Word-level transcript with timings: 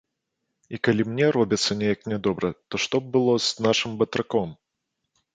І 0.75 0.77
калі 0.87 1.03
мне 1.09 1.25
робіцца 1.35 1.75
неяк 1.81 2.01
нядобра, 2.13 2.49
то 2.69 2.79
што 2.85 2.95
б 3.03 3.11
было 3.17 3.35
з 3.49 3.65
нашым 3.67 3.91
батраком? 4.01 4.49